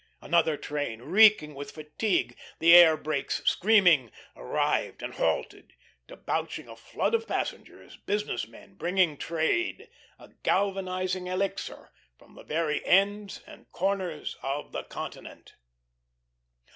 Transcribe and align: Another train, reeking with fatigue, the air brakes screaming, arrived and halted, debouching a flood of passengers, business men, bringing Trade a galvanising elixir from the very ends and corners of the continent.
Another 0.19 0.57
train, 0.57 1.03
reeking 1.03 1.53
with 1.53 1.69
fatigue, 1.69 2.35
the 2.57 2.73
air 2.75 2.97
brakes 2.97 3.39
screaming, 3.45 4.11
arrived 4.35 5.03
and 5.03 5.13
halted, 5.13 5.75
debouching 6.07 6.67
a 6.67 6.75
flood 6.75 7.13
of 7.13 7.27
passengers, 7.27 7.97
business 7.97 8.47
men, 8.47 8.73
bringing 8.73 9.15
Trade 9.15 9.91
a 10.17 10.29
galvanising 10.41 11.27
elixir 11.27 11.91
from 12.17 12.33
the 12.33 12.41
very 12.41 12.83
ends 12.83 13.41
and 13.45 13.71
corners 13.71 14.37
of 14.41 14.71
the 14.71 14.81
continent. 14.81 15.53